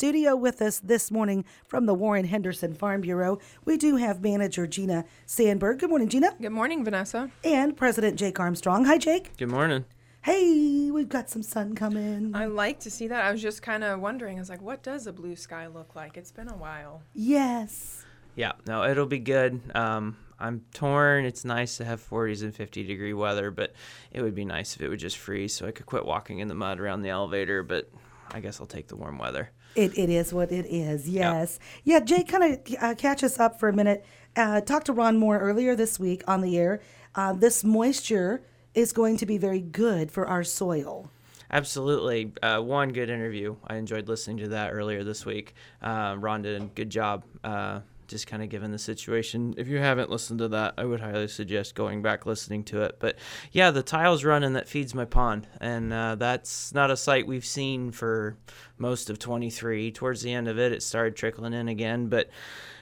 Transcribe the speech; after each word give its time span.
studio 0.00 0.34
with 0.34 0.62
us 0.62 0.80
this 0.80 1.10
morning 1.10 1.44
from 1.68 1.84
the 1.84 1.92
Warren 1.92 2.24
Henderson 2.24 2.72
Farm 2.72 3.02
Bureau, 3.02 3.38
we 3.66 3.76
do 3.76 3.96
have 3.96 4.22
manager 4.22 4.66
Gina 4.66 5.04
Sanberg. 5.26 5.80
Good 5.80 5.90
morning, 5.90 6.08
Gina. 6.08 6.34
Good 6.40 6.52
morning, 6.52 6.82
Vanessa. 6.82 7.30
And 7.44 7.76
President 7.76 8.18
Jake 8.18 8.40
Armstrong. 8.40 8.86
Hi, 8.86 8.96
Jake. 8.96 9.36
Good 9.36 9.50
morning. 9.50 9.84
Hey, 10.22 10.90
we've 10.90 11.10
got 11.10 11.28
some 11.28 11.42
sun 11.42 11.74
coming. 11.74 12.34
I 12.34 12.46
like 12.46 12.80
to 12.80 12.90
see 12.90 13.08
that. 13.08 13.26
I 13.26 13.30
was 13.30 13.42
just 13.42 13.60
kind 13.60 13.84
of 13.84 14.00
wondering. 14.00 14.38
I 14.38 14.40
was 14.40 14.48
like, 14.48 14.62
what 14.62 14.82
does 14.82 15.06
a 15.06 15.12
blue 15.12 15.36
sky 15.36 15.66
look 15.66 15.94
like? 15.94 16.16
It's 16.16 16.32
been 16.32 16.48
a 16.48 16.56
while. 16.56 17.02
Yes. 17.12 18.06
Yeah, 18.36 18.52
no, 18.66 18.84
it'll 18.84 19.04
be 19.04 19.18
good. 19.18 19.60
Um, 19.74 20.16
I'm 20.38 20.64
torn. 20.72 21.26
It's 21.26 21.44
nice 21.44 21.76
to 21.76 21.84
have 21.84 22.00
40s 22.00 22.42
and 22.42 22.54
50 22.54 22.84
degree 22.84 23.12
weather, 23.12 23.50
but 23.50 23.74
it 24.12 24.22
would 24.22 24.34
be 24.34 24.46
nice 24.46 24.74
if 24.74 24.80
it 24.80 24.88
would 24.88 24.98
just 24.98 25.18
freeze 25.18 25.52
so 25.54 25.66
I 25.66 25.72
could 25.72 25.84
quit 25.84 26.06
walking 26.06 26.38
in 26.38 26.48
the 26.48 26.54
mud 26.54 26.80
around 26.80 27.02
the 27.02 27.10
elevator. 27.10 27.62
But 27.62 27.90
I 28.32 28.40
guess 28.40 28.60
I'll 28.60 28.66
take 28.66 28.88
the 28.88 28.96
warm 28.96 29.18
weather. 29.18 29.50
It, 29.74 29.96
it 29.96 30.10
is 30.10 30.32
what 30.32 30.50
it 30.50 30.66
is, 30.66 31.08
yes. 31.08 31.58
Yeah, 31.84 32.00
Jake, 32.00 32.28
kind 32.28 32.44
of 32.44 32.74
uh, 32.80 32.94
catch 32.96 33.22
us 33.22 33.38
up 33.38 33.60
for 33.60 33.68
a 33.68 33.72
minute. 33.72 34.04
Uh, 34.36 34.60
talked 34.60 34.86
to 34.86 34.92
Ron 34.92 35.16
Moore 35.16 35.38
earlier 35.38 35.74
this 35.74 35.98
week 35.98 36.22
on 36.26 36.40
the 36.40 36.56
air. 36.58 36.80
Uh, 37.14 37.32
this 37.32 37.64
moisture 37.64 38.42
is 38.74 38.92
going 38.92 39.16
to 39.16 39.26
be 39.26 39.38
very 39.38 39.60
good 39.60 40.10
for 40.10 40.26
our 40.26 40.44
soil. 40.44 41.10
Absolutely. 41.52 42.32
Uh, 42.42 42.60
one 42.60 42.90
good 42.90 43.10
interview. 43.10 43.56
I 43.66 43.76
enjoyed 43.76 44.08
listening 44.08 44.36
to 44.38 44.48
that 44.48 44.72
earlier 44.72 45.02
this 45.02 45.26
week. 45.26 45.54
Uh, 45.82 46.14
Ron 46.18 46.42
did 46.42 46.62
a 46.62 46.64
good 46.66 46.90
job 46.90 47.24
uh, 47.42 47.80
just 48.10 48.26
kind 48.26 48.42
of 48.42 48.48
given 48.48 48.72
the 48.72 48.78
situation. 48.78 49.54
If 49.56 49.68
you 49.68 49.78
haven't 49.78 50.10
listened 50.10 50.40
to 50.40 50.48
that, 50.48 50.74
I 50.76 50.84
would 50.84 51.00
highly 51.00 51.28
suggest 51.28 51.74
going 51.74 52.02
back 52.02 52.26
listening 52.26 52.64
to 52.64 52.82
it. 52.82 52.96
But 52.98 53.16
yeah, 53.52 53.70
the 53.70 53.82
tile's 53.82 54.24
running 54.24 54.54
that 54.54 54.68
feeds 54.68 54.94
my 54.94 55.04
pond, 55.04 55.46
and 55.60 55.92
uh, 55.92 56.16
that's 56.16 56.74
not 56.74 56.90
a 56.90 56.96
sight 56.96 57.26
we've 57.26 57.46
seen 57.46 57.92
for 57.92 58.36
most 58.76 59.08
of 59.08 59.18
23. 59.18 59.92
Towards 59.92 60.22
the 60.22 60.32
end 60.32 60.48
of 60.48 60.58
it, 60.58 60.72
it 60.72 60.82
started 60.82 61.16
trickling 61.16 61.54
in 61.54 61.68
again, 61.68 62.08
but. 62.08 62.28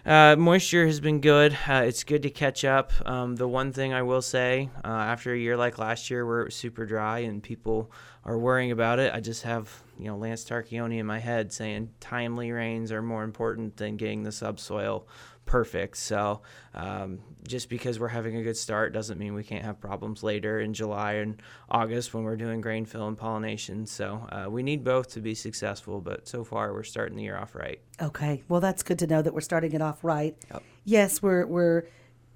Uh, 0.06 0.34
moisture 0.36 0.86
has 0.86 1.00
been 1.00 1.20
good. 1.20 1.52
Uh, 1.68 1.82
it's 1.84 2.02
good 2.02 2.22
to 2.22 2.30
catch 2.30 2.64
up. 2.64 2.92
Um, 3.04 3.36
the 3.36 3.48
one 3.48 3.72
thing 3.74 3.92
I 3.92 4.00
will 4.00 4.22
say, 4.22 4.70
uh, 4.82 4.88
after 4.88 5.34
a 5.34 5.38
year 5.38 5.54
like 5.54 5.76
last 5.76 6.08
year 6.08 6.24
where 6.24 6.40
it 6.40 6.44
was 6.46 6.54
super 6.54 6.86
dry 6.86 7.18
and 7.18 7.42
people 7.42 7.90
are 8.24 8.38
worrying 8.38 8.70
about 8.70 9.00
it, 9.00 9.12
I 9.12 9.20
just 9.20 9.42
have 9.42 9.82
you 9.98 10.06
know 10.06 10.16
Lance 10.16 10.44
Tarchioni 10.44 10.98
in 10.98 11.06
my 11.06 11.18
head 11.18 11.52
saying 11.52 11.90
timely 12.00 12.52
rains 12.52 12.92
are 12.92 13.02
more 13.02 13.24
important 13.24 13.76
than 13.76 13.96
getting 13.96 14.22
the 14.22 14.32
subsoil 14.32 15.06
perfect. 15.44 15.96
So 15.96 16.42
um, 16.74 17.20
just 17.46 17.70
because 17.70 17.98
we're 17.98 18.08
having 18.08 18.36
a 18.36 18.42
good 18.42 18.56
start 18.56 18.92
doesn't 18.92 19.18
mean 19.18 19.32
we 19.32 19.42
can't 19.42 19.64
have 19.64 19.80
problems 19.80 20.22
later 20.22 20.60
in 20.60 20.74
July 20.74 21.14
and 21.14 21.40
August 21.70 22.12
when 22.12 22.22
we're 22.24 22.36
doing 22.36 22.60
grain 22.60 22.84
fill 22.84 23.08
and 23.08 23.16
pollination. 23.16 23.86
So 23.86 24.26
uh, 24.30 24.50
we 24.50 24.62
need 24.62 24.84
both 24.84 25.08
to 25.12 25.20
be 25.20 25.34
successful, 25.34 26.02
but 26.02 26.28
so 26.28 26.44
far 26.44 26.74
we're 26.74 26.82
starting 26.82 27.16
the 27.16 27.22
year 27.22 27.38
off 27.38 27.54
right. 27.54 27.80
Okay, 28.00 28.42
well 28.48 28.60
that's 28.60 28.82
good 28.82 28.98
to 28.98 29.06
know 29.06 29.22
that 29.22 29.32
we're 29.32 29.40
starting 29.40 29.72
it 29.72 29.80
off 29.80 30.04
right. 30.04 30.36
Yep. 30.52 30.62
Yes, 30.84 31.22
we're 31.22 31.46
we're 31.46 31.84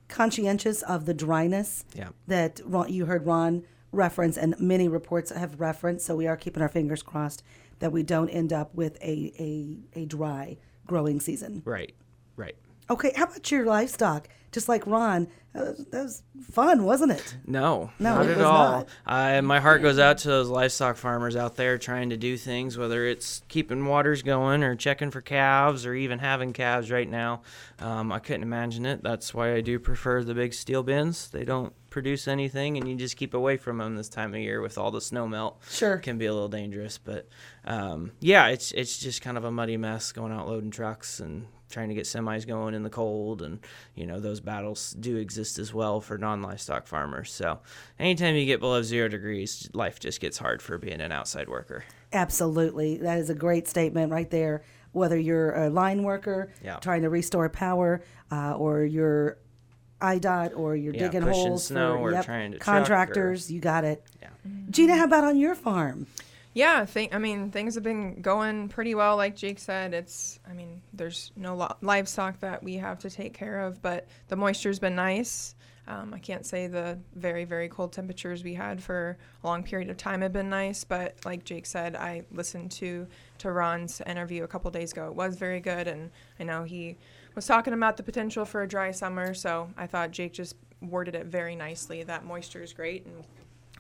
conscientious 0.09 0.83
of 0.83 1.07
the 1.07 1.15
dryness 1.15 1.85
Yeah. 1.95 2.09
that 2.29 2.61
Ron, 2.65 2.93
you 2.93 3.07
heard 3.07 3.27
Ron 3.27 3.65
reference, 3.93 4.37
and 4.37 4.59
many 4.59 4.89
reports 4.89 5.31
have 5.31 5.61
referenced. 5.61 6.07
So 6.07 6.17
we 6.17 6.27
are 6.27 6.37
keeping 6.37 6.63
our 6.63 6.69
fingers 6.69 7.03
crossed 7.03 7.43
that 7.79 7.93
we 7.93 8.03
don't 8.03 8.29
end 8.29 8.53
up 8.53 8.75
with 8.75 8.97
a 9.03 9.33
a, 9.39 10.01
a 10.01 10.05
dry 10.07 10.57
growing 10.87 11.21
season. 11.21 11.63
Right. 11.65 11.95
Right. 12.37 12.57
Okay, 12.91 13.13
how 13.15 13.25
about 13.25 13.51
your 13.51 13.65
livestock? 13.65 14.29
Just 14.53 14.69
like 14.69 14.87
Ron, 14.87 15.29
that 15.55 15.63
was, 15.65 15.87
that 15.87 16.03
was 16.03 16.23
fun, 16.51 16.85
wasn't 16.85 17.13
it? 17.13 17.37
No, 17.47 17.91
No, 17.99 18.17
not 18.17 18.27
at 18.27 18.41
all. 18.41 18.71
not. 18.81 18.89
I, 19.07 19.41
my 19.41 19.61
heart 19.61 19.81
goes 19.83 19.99
out 19.99 20.19
to 20.19 20.29
those 20.29 20.49
livestock 20.49 20.97
farmers 20.97 21.37
out 21.37 21.57
there 21.57 21.79
trying 21.79 22.11
to 22.11 22.17
do 22.19 22.37
things, 22.37 22.77
whether 22.77 23.07
it's 23.07 23.43
keeping 23.49 23.87
waters 23.87 24.23
going 24.23 24.63
or 24.63 24.77
checking 24.77 25.11
for 25.11 25.23
calves 25.23 25.87
or 25.87 25.95
even 25.95 26.19
having 26.19 26.53
calves 26.53 26.91
right 26.91 27.09
now. 27.09 27.43
Um, 27.79 28.13
I 28.13 28.19
couldn't 28.19 28.43
imagine 28.43 28.85
it. 28.87 29.03
That's 29.03 29.33
why 29.33 29.55
I 29.55 29.63
do 29.63 29.79
prefer 29.79 30.23
the 30.23 30.35
big 30.35 30.53
steel 30.55 30.83
bins. 30.83 31.29
They 31.31 31.45
don't 31.45 31.73
produce 31.89 32.29
anything, 32.29 32.77
and 32.77 32.87
you 32.89 32.95
just 32.95 33.17
keep 33.17 33.33
away 33.35 33.57
from 33.57 33.79
them 33.79 33.97
this 33.97 34.09
time 34.11 34.35
of 34.35 34.41
year 34.41 34.61
with 34.61 34.77
all 34.79 34.91
the 34.91 35.01
snow 35.01 35.27
melt. 35.27 35.61
Sure. 35.71 35.97
can 35.99 36.19
be 36.19 36.27
a 36.27 36.33
little 36.33 36.49
dangerous, 36.49 36.99
but 36.99 37.29
um, 37.65 38.13
yeah, 38.21 38.49
it's 38.49 38.73
it's 38.73 38.99
just 38.99 39.23
kind 39.23 39.37
of 39.39 39.45
a 39.45 39.51
muddy 39.51 39.77
mess 39.79 40.13
going 40.13 40.33
out 40.33 40.47
loading 40.47 40.71
trucks 40.71 41.21
and 41.21 41.47
trying 41.71 41.89
to 41.89 41.95
get 41.95 42.05
semis 42.05 42.47
going 42.47 42.75
in 42.75 42.83
the 42.83 42.91
cold 42.91 43.41
and 43.41 43.59
you 43.95 44.07
know 44.07 44.21
those 44.21 44.41
battles 44.45 44.93
do 44.99 45.17
exist 45.17 45.59
as 45.59 45.73
well 45.73 46.01
for 46.01 46.19
non-livestock 46.19 46.87
farmers 46.87 47.33
so 47.33 47.61
anytime 47.99 48.35
you 48.35 48.45
get 48.47 48.61
below 48.61 48.83
zero 48.83 49.09
degrees 49.09 49.69
life 49.73 50.01
just 50.01 50.21
gets 50.21 50.39
hard 50.39 50.61
for 50.61 50.79
being 50.79 51.01
an 51.01 51.13
outside 51.13 51.49
worker 51.49 51.85
Absolutely. 52.15 52.99
That 52.99 53.17
is 53.19 53.31
a 53.31 53.35
great 53.35 53.67
statement 53.67 54.13
right 54.13 54.29
there. 54.31 54.63
Whether 54.93 55.19
you're 55.19 55.55
a 55.55 55.71
line 55.71 56.03
worker 56.03 56.53
Yeah. 56.63 56.77
trying 56.77 57.01
to 57.03 57.09
restore 57.09 57.49
power, 57.49 58.03
uh, 58.31 58.53
or 58.55 58.85
you're 58.85 59.39
IDOT, 60.03 60.55
or 60.55 60.77
you're 60.77 60.93
Yeah, 60.93 61.05
digging 61.09 61.23
holes 61.23 61.65
snow 61.69 61.95
for 61.97 62.13
or 62.15 62.23
trying 62.23 62.53
to 62.53 62.59
contractors, 62.59 63.51
you 63.51 63.61
got 63.61 63.85
it. 63.85 64.05
Yeah. 64.21 64.29
Gina, 64.69 64.97
how 64.97 65.05
about 65.05 65.25
on 65.25 65.39
your 65.39 65.55
farm? 65.55 66.07
Yeah, 66.55 66.85
think, 66.85 67.15
I 67.15 67.19
mean, 67.19 67.51
things 67.51 67.75
have 67.77 67.83
been 67.83 68.21
going 68.21 68.69
pretty 68.69 68.95
well. 68.95 69.17
Like 69.17 69.35
Jake 69.35 69.59
said, 69.59 69.95
it's, 69.95 70.39
I 70.49 70.53
mean, 70.53 70.83
there's 70.93 71.33
no 71.35 71.57
lo- 71.57 71.77
livestock 71.81 72.41
that 72.41 72.63
we 72.63 72.77
have 72.77 72.99
to 73.01 73.11
take 73.11 73.33
care 73.33 73.61
of, 73.61 73.81
but 73.81 74.07
the 74.29 74.37
moisture's 74.37 74.79
been 74.79 74.95
nice. 74.95 75.55
Um, 75.89 76.13
I 76.15 76.19
can't 76.19 76.45
say 76.45 76.67
the 76.67 76.99
very, 77.15 77.45
very 77.45 77.69
cold 77.69 77.93
temperatures 77.93 78.45
we 78.45 78.55
had 78.55 78.83
for 78.83 79.17
a 79.43 79.47
long 79.47 79.63
period 79.63 79.89
of 79.89 79.97
time 79.97 80.21
have 80.21 80.33
been 80.33 80.51
nice, 80.51 80.85
but 80.85 81.17
like 81.25 81.43
Jake 81.45 81.65
said, 81.65 81.97
I 81.97 82.23
listened 82.31 82.71
to, 82.73 83.07
to 83.39 83.51
Ron's 83.51 84.03
interview 84.03 84.45
a 84.45 84.49
couple 84.49 84.71
days 84.71 84.93
ago. 84.93 85.07
It 85.07 85.15
was 85.15 85.37
very 85.37 85.59
good, 85.59 85.89
and 85.89 86.11
I 86.39 86.45
know 86.45 86.65
he 86.65 86.99
was 87.35 87.47
talking 87.47 87.73
about 87.73 87.97
the 87.97 88.03
potential 88.03 88.45
for 88.45 88.63
a 88.63 88.69
dry 88.69 88.91
summer, 88.91 89.33
so 89.33 89.71
I 89.77 89.87
thought 89.87 90.11
Jake 90.11 90.35
just 90.35 90.55
worded 90.83 91.15
it 91.15 91.27
very 91.27 91.57
nicely. 91.57 92.03
That 92.03 92.27
moisture 92.27 92.63
is 92.63 92.75
great, 92.75 93.07
and 93.07 93.25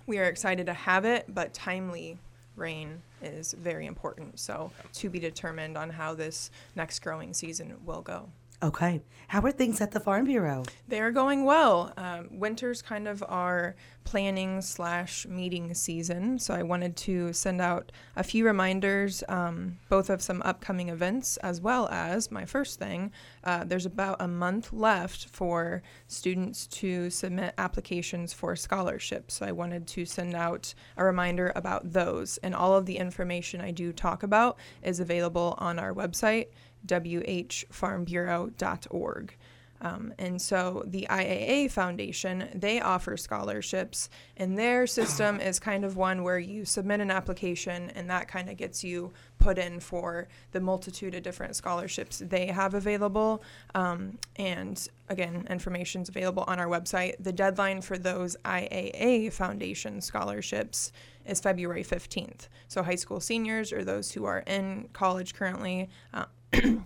we 0.07 0.19
are 0.19 0.25
excited 0.25 0.67
to 0.67 0.75
have 0.75 1.05
it, 1.05 1.27
but 1.29 1.53
timely 1.53 2.19
rain 2.63 3.03
is 3.21 3.53
very 3.53 3.87
important. 3.87 4.39
So 4.41 4.71
to 4.95 5.11
be 5.11 5.19
determined 5.19 5.77
on 5.77 5.91
how 5.91 6.15
this 6.15 6.51
next 6.77 7.01
growing 7.01 7.35
season 7.35 7.77
will 7.85 8.01
go. 8.01 8.29
Okay. 8.63 9.03
How 9.27 9.41
are 9.41 9.51
things 9.51 9.81
at 9.81 9.91
the 9.91 9.99
Farm 9.99 10.27
Bureau? 10.27 10.63
They 10.87 11.01
are 11.01 11.11
going 11.11 11.45
well. 11.45 11.93
Um, 11.97 12.29
winter's 12.31 12.81
kind 12.81 13.09
of 13.09 13.25
our 13.27 13.75
planning 14.05 14.61
slash 14.61 15.27
meeting 15.27 15.75
season, 15.75 16.39
so 16.39 16.55
I 16.55 16.63
wanted 16.63 16.95
to 16.99 17.33
send 17.33 17.61
out 17.61 17.91
a 18.15 18.23
few 18.23 18.45
reminders, 18.45 19.25
um, 19.29 19.79
both 19.89 20.11
of 20.11 20.23
some 20.23 20.43
upcoming 20.43 20.91
events 20.91 21.39
as 21.39 21.61
well 21.61 21.89
as 21.89 22.31
my 22.31 22.45
first 22.45 22.79
thing. 22.79 23.11
Uh, 23.43 23.65
there's 23.65 23.87
about 23.87 24.21
a 24.21 24.29
month 24.29 24.73
left 24.73 25.27
for 25.31 25.83
students 26.07 26.69
to 26.69 27.11
submit 27.11 27.55
applications 27.59 28.33
for 28.33 28.55
scholarships. 28.55 29.35
So 29.35 29.47
I 29.47 29.53
wanted 29.53 29.89
to 29.89 30.05
send 30.05 30.35
out 30.35 30.73
a 30.97 31.05
reminder 31.05 31.53
about 31.57 31.93
those, 31.93 32.37
and 32.45 32.55
all 32.55 32.77
of 32.77 32.87
the 32.87 32.99
information 32.99 33.61
I 33.61 33.73
do 33.73 33.93
talk 33.93 34.23
about 34.23 34.57
is 34.85 35.01
available 35.01 35.57
on 35.59 35.81
our 35.81 35.93
website 35.93 36.47
whfarmbureau.org. 36.87 39.35
Um, 39.83 40.15
and 40.17 40.41
so 40.41 40.85
the 40.87 41.09
IAA 41.11 41.71
Foundation, 41.71 42.49
they 42.55 42.81
offer 42.81 43.17
scholarships, 43.17 44.09
and 44.37 44.57
their 44.57 44.87
system 44.87 45.41
is 45.41 45.59
kind 45.59 45.85
of 45.85 45.97
one 45.97 46.23
where 46.23 46.39
you 46.39 46.65
submit 46.65 47.01
an 47.01 47.11
application, 47.11 47.91
and 47.97 48.09
that 48.09 48.29
kind 48.29 48.49
of 48.49 48.57
gets 48.57 48.85
you 48.85 49.13
put 49.39 49.59
in 49.59 49.81
for 49.81 50.29
the 50.53 50.61
multitude 50.61 51.17
of 51.17 51.25
different 51.25 51.57
scholarships 51.57 52.23
they 52.25 52.47
have 52.47 52.75
available. 52.75 53.43
Um, 53.75 54.19
and 54.37 54.89
again, 55.09 55.49
information's 55.51 56.09
available 56.09 56.45
on 56.47 56.61
our 56.61 56.69
website. 56.69 57.17
The 57.19 57.33
deadline 57.33 57.83
for 57.83 57.99
those 57.99 58.37
IAA 58.45 59.33
Foundation 59.33 60.01
scholarships 60.01 60.93
is 61.27 61.41
February 61.41 61.83
15th. 61.83 62.47
So 62.69 62.85
high 62.85 62.95
school 62.95 63.19
seniors 63.19 63.73
or 63.73 63.83
those 63.83 64.13
who 64.13 64.27
are 64.27 64.45
in 64.47 64.91
college 64.93 65.35
currently. 65.35 65.91
Uh, 66.15 66.27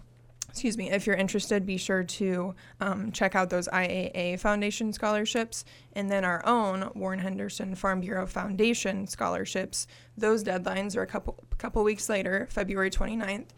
excuse 0.48 0.78
me, 0.78 0.90
if 0.90 1.06
you're 1.06 1.16
interested, 1.16 1.66
be 1.66 1.76
sure 1.76 2.02
to 2.02 2.54
um, 2.80 3.12
check 3.12 3.34
out 3.34 3.50
those 3.50 3.68
IAA 3.68 4.40
Foundation 4.40 4.90
scholarships 4.92 5.66
and 5.92 6.10
then 6.10 6.24
our 6.24 6.44
own 6.46 6.90
Warren 6.94 7.18
Henderson 7.18 7.74
Farm 7.74 8.00
Bureau 8.00 8.26
Foundation 8.26 9.06
scholarships. 9.06 9.86
Those 10.16 10.42
deadlines 10.42 10.96
are 10.96 11.02
a 11.02 11.06
couple 11.06 11.44
couple 11.58 11.84
weeks 11.84 12.08
later, 12.08 12.48
February 12.50 12.90
29th. 12.90 13.48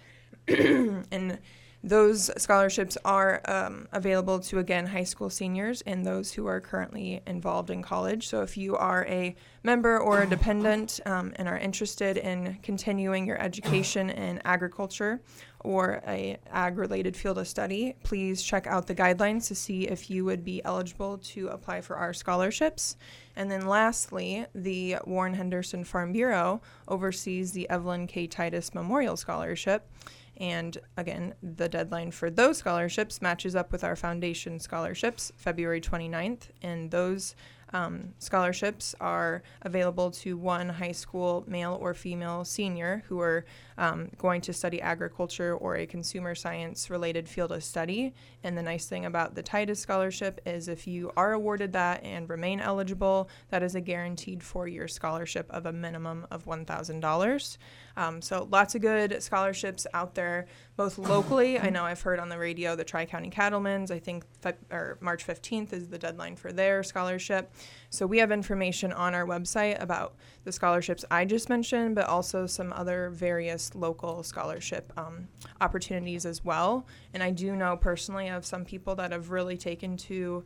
and 1.12 1.38
those 1.84 2.30
scholarships 2.42 2.98
are 3.04 3.40
um, 3.44 3.86
available 3.92 4.40
to 4.40 4.58
again 4.58 4.86
high 4.86 5.04
school 5.04 5.30
seniors 5.30 5.80
and 5.82 6.04
those 6.04 6.32
who 6.32 6.46
are 6.46 6.60
currently 6.60 7.22
involved 7.26 7.70
in 7.70 7.82
college. 7.82 8.26
So 8.26 8.42
if 8.42 8.56
you 8.56 8.76
are 8.76 9.06
a 9.06 9.36
member 9.62 9.98
or 9.98 10.22
a 10.22 10.26
dependent 10.26 10.98
um, 11.06 11.32
and 11.36 11.46
are 11.46 11.56
interested 11.58 12.16
in 12.16 12.58
continuing 12.62 13.26
your 13.26 13.40
education 13.40 14.10
in 14.10 14.40
agriculture 14.44 15.20
or 15.60 16.02
a 16.06 16.36
ag-related 16.50 17.16
field 17.16 17.38
of 17.38 17.46
study, 17.46 17.94
please 18.02 18.42
check 18.42 18.66
out 18.66 18.86
the 18.86 18.94
guidelines 18.94 19.46
to 19.48 19.54
see 19.54 19.86
if 19.86 20.10
you 20.10 20.24
would 20.24 20.44
be 20.44 20.64
eligible 20.64 21.18
to 21.18 21.48
apply 21.48 21.80
for 21.80 21.96
our 21.96 22.12
scholarships. 22.12 22.96
And 23.36 23.50
then 23.50 23.66
lastly, 23.66 24.46
the 24.52 24.96
Warren 25.04 25.34
Henderson 25.34 25.84
Farm 25.84 26.12
Bureau 26.12 26.60
oversees 26.88 27.52
the 27.52 27.70
Evelyn 27.70 28.08
K. 28.08 28.26
Titus 28.26 28.74
Memorial 28.74 29.16
Scholarship. 29.16 29.88
And 30.38 30.78
again, 30.96 31.34
the 31.42 31.68
deadline 31.68 32.12
for 32.12 32.30
those 32.30 32.58
scholarships 32.58 33.20
matches 33.20 33.56
up 33.56 33.72
with 33.72 33.82
our 33.82 33.96
foundation 33.96 34.60
scholarships, 34.60 35.32
February 35.36 35.80
29th. 35.80 36.48
And 36.62 36.90
those 36.90 37.34
um, 37.72 38.14
scholarships 38.18 38.94
are 39.00 39.42
available 39.62 40.10
to 40.10 40.36
one 40.36 40.68
high 40.68 40.92
school 40.92 41.44
male 41.46 41.78
or 41.80 41.94
female 41.94 42.44
senior 42.44 43.04
who 43.08 43.20
are 43.20 43.44
um, 43.76 44.10
going 44.18 44.40
to 44.40 44.52
study 44.52 44.80
agriculture 44.80 45.54
or 45.54 45.76
a 45.76 45.86
consumer 45.86 46.34
science 46.34 46.90
related 46.90 47.28
field 47.28 47.52
of 47.52 47.62
study. 47.62 48.14
And 48.42 48.56
the 48.56 48.62
nice 48.62 48.86
thing 48.86 49.04
about 49.04 49.34
the 49.34 49.42
Titus 49.42 49.80
Scholarship 49.80 50.40
is 50.46 50.68
if 50.68 50.86
you 50.86 51.12
are 51.16 51.32
awarded 51.32 51.72
that 51.74 52.02
and 52.02 52.28
remain 52.28 52.60
eligible, 52.60 53.28
that 53.50 53.62
is 53.62 53.74
a 53.74 53.80
guaranteed 53.80 54.42
four 54.42 54.66
year 54.66 54.88
scholarship 54.88 55.46
of 55.50 55.66
a 55.66 55.72
minimum 55.72 56.26
of 56.30 56.44
$1,000. 56.44 57.58
Um, 57.96 58.22
so 58.22 58.46
lots 58.50 58.74
of 58.74 58.80
good 58.80 59.22
scholarships 59.22 59.86
out 59.92 60.14
there, 60.14 60.46
both 60.76 60.98
locally. 60.98 61.58
I 61.58 61.70
know 61.70 61.84
I've 61.84 62.00
heard 62.00 62.20
on 62.20 62.28
the 62.28 62.38
radio 62.38 62.76
the 62.76 62.84
Tri 62.84 63.06
County 63.06 63.30
Cattlemen's. 63.30 63.90
I 63.90 63.98
think 63.98 64.24
fe- 64.40 64.54
or 64.70 64.98
March 65.00 65.26
15th 65.26 65.72
is 65.72 65.88
the 65.88 65.98
deadline 65.98 66.36
for 66.36 66.52
their 66.52 66.82
scholarship. 66.82 67.52
So 67.90 68.06
we 68.06 68.18
have 68.18 68.30
information 68.30 68.92
on 68.92 69.14
our 69.14 69.26
website 69.26 69.80
about 69.82 70.16
the 70.44 70.52
scholarships 70.52 71.04
I 71.10 71.24
just 71.24 71.48
mentioned, 71.48 71.94
but 71.94 72.06
also 72.06 72.46
some 72.46 72.72
other 72.72 73.10
various 73.10 73.74
local 73.74 74.22
scholarship 74.22 74.92
um, 74.96 75.28
opportunities 75.60 76.26
as 76.26 76.44
well. 76.44 76.86
And 77.14 77.22
I 77.22 77.30
do 77.30 77.56
know 77.56 77.76
personally 77.76 78.28
of 78.28 78.44
some 78.44 78.64
people 78.64 78.94
that 78.96 79.12
have 79.12 79.30
really 79.30 79.56
taken 79.56 79.96
to 79.98 80.44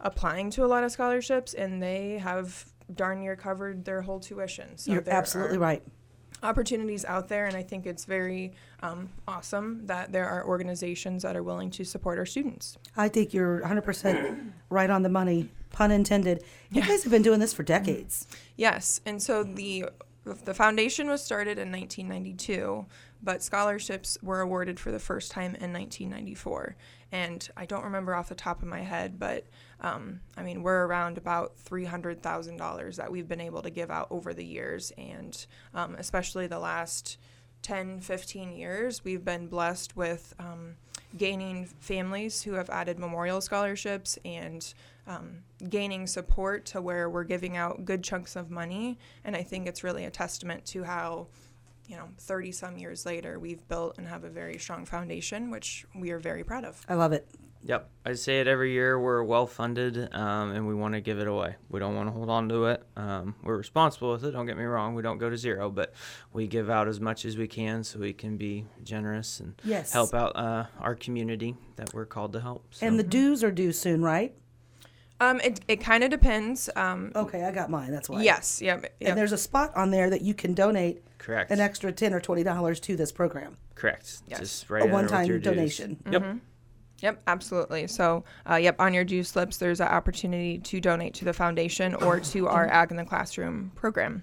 applying 0.00 0.50
to 0.50 0.64
a 0.64 0.66
lot 0.66 0.84
of 0.84 0.92
scholarships, 0.92 1.54
and 1.54 1.82
they 1.82 2.18
have 2.18 2.66
darn 2.94 3.20
near 3.20 3.36
covered 3.36 3.84
their 3.84 4.02
whole 4.02 4.20
tuition. 4.20 4.76
So 4.76 4.92
You're 4.92 5.04
absolutely 5.06 5.58
right. 5.58 5.82
Opportunities 6.42 7.04
out 7.04 7.28
there, 7.28 7.46
and 7.46 7.56
I 7.56 7.62
think 7.62 7.86
it's 7.86 8.04
very 8.04 8.52
um, 8.82 9.08
awesome 9.26 9.86
that 9.86 10.12
there 10.12 10.26
are 10.28 10.46
organizations 10.46 11.22
that 11.22 11.36
are 11.36 11.42
willing 11.42 11.70
to 11.72 11.84
support 11.84 12.18
our 12.18 12.26
students. 12.26 12.76
I 12.96 13.08
think 13.08 13.34
you're 13.34 13.60
100% 13.60 14.52
right 14.70 14.90
on 14.90 15.02
the 15.02 15.08
money, 15.08 15.50
pun 15.70 15.90
intended. 15.90 16.42
You 16.70 16.82
guys 16.82 17.02
have 17.04 17.12
been 17.12 17.22
doing 17.22 17.40
this 17.40 17.52
for 17.52 17.62
decades. 17.62 18.26
Yes, 18.56 19.00
and 19.06 19.22
so 19.22 19.42
the 19.42 19.86
the 20.26 20.54
foundation 20.54 21.08
was 21.08 21.22
started 21.22 21.58
in 21.58 21.70
1992, 21.70 22.86
but 23.22 23.42
scholarships 23.42 24.18
were 24.22 24.40
awarded 24.40 24.80
for 24.80 24.90
the 24.90 24.98
first 24.98 25.30
time 25.30 25.54
in 25.54 25.72
1994. 25.72 26.76
And 27.12 27.48
I 27.56 27.64
don't 27.64 27.84
remember 27.84 28.14
off 28.14 28.28
the 28.28 28.34
top 28.34 28.60
of 28.60 28.68
my 28.68 28.80
head, 28.80 29.20
but 29.20 29.46
um, 29.80 30.20
I 30.36 30.42
mean 30.42 30.64
we're 30.64 30.86
around 30.86 31.16
about 31.16 31.56
three 31.56 31.84
hundred 31.84 32.22
thousand 32.22 32.56
dollars 32.56 32.96
that 32.96 33.12
we've 33.12 33.28
been 33.28 33.40
able 33.40 33.62
to 33.62 33.70
give 33.70 33.90
out 33.90 34.08
over 34.10 34.34
the 34.34 34.44
years, 34.44 34.92
and 34.98 35.46
um, 35.72 35.94
especially 35.94 36.48
the 36.48 36.58
last 36.58 37.18
10, 37.62 38.00
15 38.00 38.52
years, 38.52 39.04
we've 39.04 39.24
been 39.24 39.48
blessed 39.48 39.96
with 39.96 40.34
um, 40.38 40.76
gaining 41.16 41.66
families 41.80 42.42
who 42.42 42.52
have 42.54 42.70
added 42.70 42.98
memorial 42.98 43.40
scholarships 43.40 44.18
and 44.24 44.74
um, 45.06 45.38
gaining 45.68 46.06
support 46.06 46.66
to 46.66 46.80
where 46.80 47.08
we're 47.08 47.24
giving 47.24 47.56
out 47.56 47.84
good 47.84 48.02
chunks 48.02 48.36
of 48.36 48.50
money. 48.50 48.98
And 49.24 49.36
I 49.36 49.42
think 49.42 49.66
it's 49.66 49.84
really 49.84 50.04
a 50.04 50.10
testament 50.10 50.64
to 50.66 50.84
how, 50.84 51.28
you 51.86 51.96
know, 51.96 52.08
30 52.18 52.52
some 52.52 52.76
years 52.76 53.06
later, 53.06 53.38
we've 53.38 53.66
built 53.68 53.98
and 53.98 54.08
have 54.08 54.24
a 54.24 54.30
very 54.30 54.58
strong 54.58 54.84
foundation, 54.84 55.50
which 55.50 55.86
we 55.94 56.10
are 56.10 56.18
very 56.18 56.44
proud 56.44 56.64
of. 56.64 56.84
I 56.88 56.94
love 56.94 57.12
it. 57.12 57.26
Yep, 57.68 57.90
I 58.04 58.12
say 58.12 58.38
it 58.40 58.46
every 58.46 58.70
year. 58.72 58.98
We're 59.00 59.24
well 59.24 59.46
funded, 59.48 60.14
um, 60.14 60.52
and 60.52 60.68
we 60.68 60.74
want 60.74 60.94
to 60.94 61.00
give 61.00 61.18
it 61.18 61.26
away. 61.26 61.56
We 61.68 61.80
don't 61.80 61.96
want 61.96 62.06
to 62.06 62.12
hold 62.12 62.30
on 62.30 62.48
to 62.50 62.66
it. 62.66 62.82
Um, 62.96 63.34
we're 63.42 63.56
responsible 63.56 64.12
with 64.12 64.24
it. 64.24 64.30
Don't 64.30 64.46
get 64.46 64.56
me 64.56 64.62
wrong. 64.62 64.94
We 64.94 65.02
don't 65.02 65.18
go 65.18 65.28
to 65.28 65.36
zero, 65.36 65.68
but 65.68 65.92
we 66.32 66.46
give 66.46 66.70
out 66.70 66.86
as 66.86 67.00
much 67.00 67.24
as 67.24 67.36
we 67.36 67.48
can 67.48 67.82
so 67.82 67.98
we 67.98 68.12
can 68.12 68.36
be 68.36 68.66
generous 68.84 69.40
and 69.40 69.60
Yes. 69.64 69.92
help 69.92 70.14
out 70.14 70.36
uh, 70.36 70.66
our 70.78 70.94
community 70.94 71.56
that 71.74 71.92
we're 71.92 72.06
called 72.06 72.32
to 72.34 72.40
help. 72.40 72.66
So. 72.70 72.86
And 72.86 73.00
the 73.00 73.02
dues 73.02 73.42
are 73.42 73.50
due 73.50 73.72
soon, 73.72 74.00
right? 74.00 74.32
Um, 75.18 75.40
it, 75.40 75.60
it 75.66 75.76
kind 75.80 76.04
of 76.04 76.10
depends. 76.10 76.70
Um, 76.76 77.10
Okay, 77.16 77.42
I 77.42 77.50
got 77.50 77.68
mine. 77.68 77.90
That's 77.90 78.08
why. 78.08 78.22
Yes, 78.22 78.62
yep, 78.62 78.94
And 79.00 79.18
there's 79.18 79.32
a 79.32 79.38
spot 79.38 79.74
on 79.74 79.90
there 79.90 80.08
that 80.10 80.22
you 80.22 80.34
can 80.34 80.54
donate 80.54 81.02
correct. 81.18 81.50
an 81.50 81.58
extra 81.58 81.90
10 81.90 82.12
or 82.14 82.20
$20 82.20 82.80
to 82.82 82.96
this 82.96 83.10
program. 83.10 83.56
correct. 83.74 84.18
Yes. 84.28 84.38
Just 84.38 84.70
right 84.70 84.82
a 84.88 84.92
one-time 84.92 85.26
your 85.26 85.38
dues. 85.38 85.54
donation. 85.54 85.96
Yep. 86.12 86.36
Yep, 87.00 87.22
absolutely. 87.26 87.86
So, 87.86 88.24
uh, 88.48 88.56
yep, 88.56 88.80
on 88.80 88.94
your 88.94 89.04
due 89.04 89.22
slips, 89.22 89.58
there's 89.58 89.80
an 89.80 89.88
opportunity 89.88 90.58
to 90.58 90.80
donate 90.80 91.14
to 91.14 91.24
the 91.24 91.32
foundation 91.32 91.94
or 91.94 92.20
to 92.20 92.48
our 92.48 92.66
Ag 92.68 92.90
in 92.90 92.96
the 92.96 93.04
Classroom 93.04 93.72
program. 93.74 94.22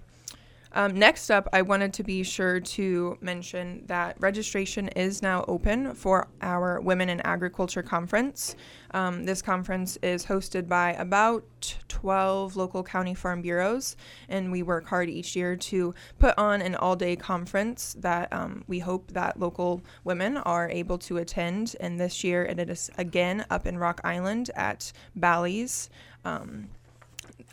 Um, 0.75 0.97
next 0.97 1.29
up, 1.29 1.47
I 1.53 1.61
wanted 1.61 1.93
to 1.93 2.03
be 2.03 2.23
sure 2.23 2.59
to 2.59 3.17
mention 3.21 3.83
that 3.85 4.15
registration 4.19 4.87
is 4.89 5.21
now 5.21 5.45
open 5.47 5.93
for 5.93 6.27
our 6.41 6.81
Women 6.81 7.09
in 7.09 7.21
Agriculture 7.21 7.83
Conference. 7.83 8.55
Um, 8.91 9.23
this 9.25 9.43
conference 9.43 9.97
is 10.01 10.25
hosted 10.25 10.67
by 10.67 10.93
about 10.93 11.43
12 11.89 12.55
local 12.55 12.83
county 12.83 13.13
farm 13.13 13.43
bureaus, 13.43 13.95
and 14.29 14.51
we 14.51 14.63
work 14.63 14.87
hard 14.87 15.11
each 15.11 15.35
year 15.35 15.55
to 15.55 15.93
put 16.17 16.35
on 16.39 16.59
an 16.61 16.73
all 16.75 16.95
day 16.95 17.15
conference 17.15 17.95
that 17.99 18.33
um, 18.33 18.63
we 18.67 18.79
hope 18.79 19.11
that 19.11 19.39
local 19.39 19.83
women 20.03 20.37
are 20.37 20.69
able 20.69 20.97
to 20.97 21.17
attend. 21.17 21.75
And 21.79 21.99
this 21.99 22.23
year, 22.23 22.45
it 22.45 22.59
is 22.59 22.89
again 22.97 23.45
up 23.51 23.67
in 23.67 23.77
Rock 23.77 24.01
Island 24.03 24.49
at 24.55 24.91
Bally's. 25.15 25.91
Um, 26.25 26.69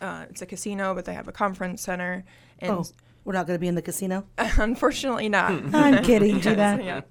uh, 0.01 0.25
it's 0.31 0.41
a 0.41 0.47
casino, 0.47 0.95
but 0.95 1.05
they 1.05 1.13
have 1.13 1.29
a 1.29 1.33
conference 1.33 1.83
center. 1.83 2.25
And 2.61 2.73
Oh, 2.73 2.85
we're 3.31 3.37
not 3.37 3.47
going 3.47 3.55
to 3.55 3.61
be 3.61 3.69
in 3.69 3.77
the 3.77 3.83
casino? 3.83 4.25
Unfortunately, 4.39 5.29
not. 5.29 5.53
I'm 5.75 6.03
kidding, 6.03 6.41
Gina. 6.41 6.81
yeah. 6.83 7.03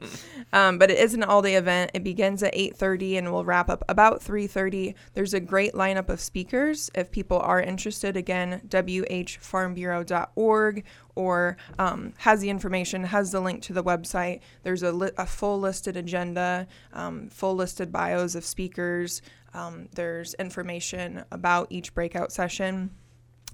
Um, 0.52 0.78
but 0.78 0.92
it 0.92 0.98
is 0.98 1.14
an 1.14 1.24
all-day 1.24 1.56
event. 1.56 1.92
It 1.94 2.04
begins 2.04 2.44
at 2.44 2.54
8:30 2.54 3.20
and 3.20 3.32
will 3.32 3.46
wrap 3.46 3.70
up 3.70 3.86
about 3.88 4.22
3:30. 4.22 4.96
There's 5.14 5.34
a 5.34 5.40
great 5.40 5.76
lineup 5.76 6.10
of 6.10 6.20
speakers. 6.20 6.92
If 6.94 7.10
people 7.10 7.40
are 7.40 7.62
interested, 7.62 8.18
again, 8.18 8.60
whfarmbureau.org 8.68 10.84
or 11.16 11.56
um, 11.78 12.12
has 12.18 12.42
the 12.42 12.50
information, 12.50 13.06
has 13.06 13.32
the 13.32 13.40
link 13.40 13.62
to 13.62 13.72
the 13.72 13.84
website. 13.84 14.42
There's 14.64 14.84
a, 14.84 14.92
li- 14.92 15.12
a 15.18 15.26
full 15.26 15.58
listed 15.58 15.96
agenda, 15.96 16.68
um, 16.92 17.30
full 17.30 17.56
listed 17.56 17.94
bios 17.94 18.36
of 18.36 18.44
speakers. 18.44 19.22
Um, 19.54 19.88
there's 19.96 20.34
information 20.34 21.24
about 21.32 21.68
each 21.70 21.94
breakout 21.94 22.34
session. 22.34 22.90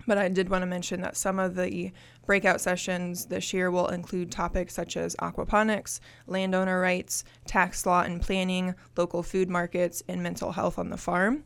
But 0.07 0.17
I 0.17 0.29
did 0.29 0.49
want 0.49 0.61
to 0.61 0.67
mention 0.67 1.01
that 1.01 1.17
some 1.17 1.39
of 1.39 1.55
the 1.55 1.91
breakout 2.25 2.61
sessions 2.61 3.25
this 3.25 3.53
year 3.53 3.71
will 3.71 3.87
include 3.87 4.31
topics 4.31 4.73
such 4.73 4.97
as 4.97 5.15
aquaponics, 5.15 5.99
landowner 6.27 6.79
rights, 6.79 7.23
tax 7.45 7.85
law 7.85 8.01
and 8.01 8.21
planning, 8.21 8.75
local 8.95 9.23
food 9.23 9.49
markets, 9.49 10.03
and 10.07 10.21
mental 10.21 10.51
health 10.51 10.77
on 10.77 10.89
the 10.89 10.97
farm. 10.97 11.43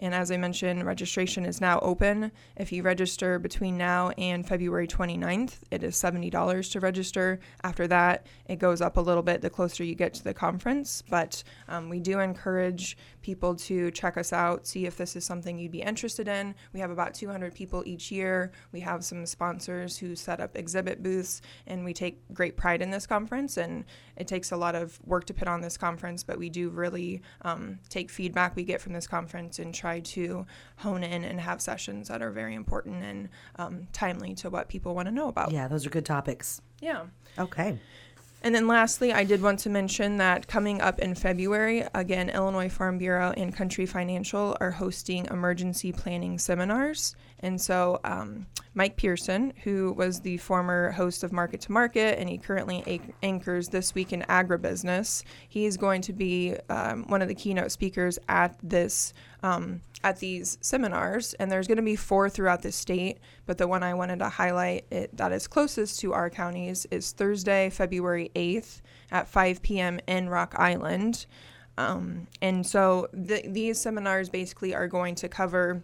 And 0.00 0.14
as 0.14 0.30
I 0.30 0.38
mentioned, 0.38 0.86
registration 0.86 1.44
is 1.44 1.60
now 1.60 1.78
open. 1.80 2.32
If 2.56 2.72
you 2.72 2.82
register 2.82 3.38
between 3.38 3.76
now 3.76 4.08
and 4.16 4.48
February 4.48 4.88
29th, 4.88 5.58
it 5.70 5.84
is 5.84 5.94
$70 5.94 6.72
to 6.72 6.80
register. 6.80 7.38
After 7.62 7.86
that, 7.88 8.26
it 8.46 8.56
goes 8.56 8.80
up 8.80 8.96
a 8.96 9.00
little 9.00 9.22
bit 9.22 9.42
the 9.42 9.50
closer 9.50 9.84
you 9.84 9.94
get 9.94 10.14
to 10.14 10.24
the 10.24 10.32
conference. 10.32 11.02
But 11.10 11.44
um, 11.68 11.90
we 11.90 12.00
do 12.00 12.18
encourage 12.18 12.96
people 13.20 13.54
to 13.54 13.90
check 13.90 14.16
us 14.16 14.32
out, 14.32 14.66
see 14.66 14.86
if 14.86 14.96
this 14.96 15.16
is 15.16 15.24
something 15.26 15.58
you'd 15.58 15.70
be 15.70 15.82
interested 15.82 16.28
in. 16.28 16.54
We 16.72 16.80
have 16.80 16.90
about 16.90 17.12
200 17.12 17.54
people 17.54 17.82
each 17.84 18.10
year. 18.10 18.52
We 18.72 18.80
have 18.80 19.04
some 19.04 19.26
sponsors 19.26 19.98
who 19.98 20.16
set 20.16 20.40
up 20.40 20.56
exhibit 20.56 21.02
booths, 21.02 21.42
and 21.66 21.84
we 21.84 21.92
take 21.92 22.22
great 22.32 22.56
pride 22.56 22.80
in 22.80 22.90
this 22.90 23.06
conference. 23.06 23.58
And 23.58 23.84
it 24.20 24.28
takes 24.28 24.52
a 24.52 24.56
lot 24.56 24.74
of 24.74 25.00
work 25.06 25.24
to 25.24 25.34
put 25.34 25.48
on 25.48 25.62
this 25.62 25.78
conference, 25.78 26.22
but 26.22 26.38
we 26.38 26.50
do 26.50 26.68
really 26.68 27.22
um, 27.42 27.78
take 27.88 28.10
feedback 28.10 28.54
we 28.54 28.64
get 28.64 28.80
from 28.80 28.92
this 28.92 29.06
conference 29.06 29.58
and 29.58 29.74
try 29.74 30.00
to 30.00 30.46
hone 30.76 31.02
in 31.02 31.24
and 31.24 31.40
have 31.40 31.62
sessions 31.62 32.08
that 32.08 32.20
are 32.20 32.30
very 32.30 32.54
important 32.54 33.02
and 33.02 33.28
um, 33.56 33.88
timely 33.92 34.34
to 34.34 34.50
what 34.50 34.68
people 34.68 34.94
want 34.94 35.06
to 35.06 35.12
know 35.12 35.28
about. 35.28 35.50
Yeah, 35.52 35.68
those 35.68 35.86
are 35.86 35.90
good 35.90 36.04
topics. 36.04 36.60
yeah. 36.80 37.06
Okay. 37.38 37.78
And 38.42 38.54
then 38.54 38.66
lastly, 38.66 39.12
I 39.12 39.24
did 39.24 39.42
want 39.42 39.58
to 39.60 39.70
mention 39.70 40.16
that 40.16 40.46
coming 40.46 40.80
up 40.80 40.98
in 40.98 41.14
February, 41.14 41.84
again, 41.94 42.30
Illinois 42.30 42.70
Farm 42.70 42.96
Bureau 42.96 43.34
and 43.36 43.54
Country 43.54 43.84
Financial 43.84 44.56
are 44.60 44.70
hosting 44.70 45.26
emergency 45.26 45.92
planning 45.92 46.38
seminars. 46.38 47.14
And 47.40 47.60
so, 47.60 48.00
um, 48.04 48.46
Mike 48.74 48.96
Pearson, 48.96 49.52
who 49.64 49.92
was 49.92 50.20
the 50.20 50.36
former 50.38 50.90
host 50.92 51.24
of 51.24 51.32
Market 51.32 51.60
to 51.62 51.72
Market 51.72 52.18
and 52.18 52.28
he 52.28 52.38
currently 52.38 52.82
anch- 52.86 53.12
anchors 53.22 53.68
This 53.68 53.94
Week 53.94 54.12
in 54.12 54.22
Agribusiness, 54.22 55.22
he 55.48 55.66
is 55.66 55.76
going 55.76 56.02
to 56.02 56.12
be 56.12 56.56
um, 56.68 57.04
one 57.08 57.20
of 57.20 57.28
the 57.28 57.34
keynote 57.34 57.72
speakers 57.72 58.18
at 58.28 58.56
this. 58.62 59.12
Um, 59.42 59.80
at 60.02 60.18
these 60.18 60.58
seminars, 60.60 61.34
and 61.34 61.50
there's 61.50 61.66
going 61.66 61.76
to 61.76 61.82
be 61.82 61.96
four 61.96 62.30
throughout 62.30 62.62
the 62.62 62.72
state. 62.72 63.18
But 63.46 63.58
the 63.58 63.68
one 63.68 63.82
I 63.82 63.94
wanted 63.94 64.20
to 64.20 64.28
highlight 64.28 64.86
it, 64.90 65.16
that 65.16 65.32
is 65.32 65.46
closest 65.46 66.00
to 66.00 66.12
our 66.12 66.30
counties 66.30 66.86
is 66.90 67.12
Thursday, 67.12 67.70
February 67.70 68.30
8th 68.34 68.80
at 69.10 69.28
5 69.28 69.62
p.m. 69.62 70.00
in 70.06 70.28
Rock 70.28 70.54
Island. 70.56 71.26
Um, 71.76 72.28
and 72.40 72.66
so 72.66 73.08
th- 73.12 73.46
these 73.48 73.80
seminars 73.80 74.28
basically 74.28 74.74
are 74.74 74.88
going 74.88 75.14
to 75.16 75.28
cover 75.28 75.82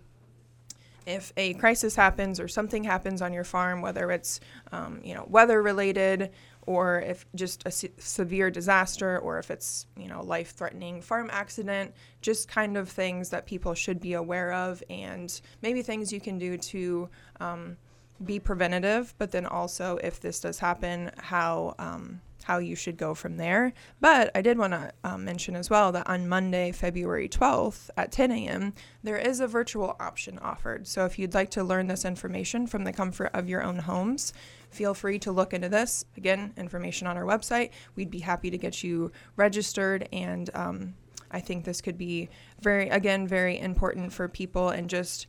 if 1.07 1.33
a 1.37 1.55
crisis 1.55 1.95
happens 1.95 2.41
or 2.41 2.49
something 2.49 2.83
happens 2.83 3.23
on 3.23 3.33
your 3.33 3.45
farm, 3.45 3.81
whether 3.81 4.11
it's 4.11 4.41
um, 4.73 5.01
you 5.05 5.15
know 5.15 5.25
weather 5.29 5.63
related 5.63 6.31
or 6.67 7.01
if 7.01 7.25
just 7.35 7.63
a 7.67 7.71
se- 7.71 7.93
severe 7.99 8.51
disaster, 8.51 9.19
or 9.19 9.39
if 9.39 9.51
it's 9.51 9.87
you 9.97 10.09
know 10.09 10.23
life-threatening 10.23 11.01
farm 11.01 11.31
accident, 11.33 11.95
just 12.21 12.49
kind 12.49 12.77
of 12.77 12.89
things 12.89 13.31
that 13.31 13.47
people 13.47 13.75
should 13.75 14.01
be 14.01 14.15
aware 14.15 14.53
of, 14.53 14.83
and 14.91 15.41
maybe 15.63 15.83
things 15.83 16.13
you 16.13 16.21
can 16.21 16.39
do 16.39 16.59
to 16.59 17.09
um, 17.41 17.77
be 18.25 18.39
preventative. 18.39 19.15
But 19.19 19.31
then 19.31 19.47
also, 19.47 19.99
if 20.03 20.21
this 20.21 20.41
does 20.41 20.59
happen, 20.59 21.11
how 21.19 21.75
um, 21.79 22.21
how 22.47 22.59
you 22.59 22.77
should 22.77 22.97
go 22.97 23.13
from 23.13 23.39
there. 23.39 23.73
But 24.01 24.31
I 24.37 24.41
did 24.41 24.57
want 24.57 24.73
to 24.73 24.93
um, 25.03 25.25
mention 25.25 25.57
as 25.57 25.69
well 25.69 25.91
that 25.91 26.09
on 26.09 26.29
Monday, 26.29 26.71
February 26.71 27.29
12th 27.29 27.91
at 27.97 28.13
10 28.13 28.31
a.m., 28.31 28.73
there 29.03 29.19
is 29.19 29.41
a 29.41 29.49
virtual 29.49 29.97
option 29.99 30.39
offered. 30.39 30.87
So 30.87 31.05
if 31.05 31.19
you'd 31.19 31.35
like 31.35 31.51
to 31.51 31.65
learn 31.65 31.89
this 31.89 32.05
information 32.05 32.69
from 32.69 32.85
the 32.85 32.93
comfort 32.93 33.31
of 33.35 33.49
your 33.49 33.65
own 33.65 33.81
homes, 33.81 34.33
feel 34.71 34.95
free 34.95 35.19
to 35.21 35.33
look 35.33 35.53
into 35.53 35.69
this. 35.69 36.05
Again, 36.17 36.53
information 36.57 37.07
on 37.07 37.17
our 37.17 37.25
website. 37.25 37.71
We'd 37.95 38.11
be 38.11 38.21
happy 38.21 38.51
to 38.51 38.59
get 38.59 38.83
you 38.83 39.13
registered 39.37 40.09
and 40.13 40.51
um, 40.55 40.95
I 41.31 41.41
think 41.41 41.65
this 41.65 41.81
could 41.81 41.99
be 41.99 42.29
very, 42.61 42.89
again, 42.89 43.27
very 43.27 43.59
important 43.59 44.13
for 44.13 44.29
people 44.29 44.71
and 44.71 44.89
just 44.89 45.27